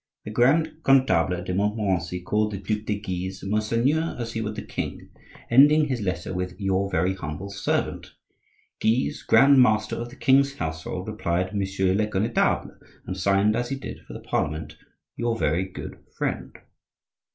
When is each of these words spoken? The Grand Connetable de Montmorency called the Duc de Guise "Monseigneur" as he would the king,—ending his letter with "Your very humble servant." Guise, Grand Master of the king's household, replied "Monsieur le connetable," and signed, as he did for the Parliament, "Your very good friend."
The 0.25 0.31
Grand 0.31 0.77
Connetable 0.81 1.43
de 1.45 1.53
Montmorency 1.53 2.21
called 2.21 2.53
the 2.53 2.57
Duc 2.57 2.85
de 2.87 2.97
Guise 2.99 3.43
"Monseigneur" 3.43 4.15
as 4.17 4.33
he 4.33 4.41
would 4.41 4.55
the 4.55 4.63
king,—ending 4.63 5.85
his 5.89 6.01
letter 6.01 6.33
with 6.33 6.59
"Your 6.59 6.89
very 6.89 7.13
humble 7.13 7.51
servant." 7.51 8.11
Guise, 8.81 9.21
Grand 9.21 9.61
Master 9.61 9.95
of 9.95 10.09
the 10.09 10.15
king's 10.15 10.55
household, 10.55 11.07
replied 11.07 11.55
"Monsieur 11.55 11.93
le 11.93 12.07
connetable," 12.07 12.75
and 13.05 13.15
signed, 13.15 13.55
as 13.55 13.69
he 13.69 13.75
did 13.75 13.99
for 14.07 14.13
the 14.13 14.21
Parliament, 14.21 14.75
"Your 15.17 15.37
very 15.37 15.65
good 15.65 16.03
friend." 16.17 16.57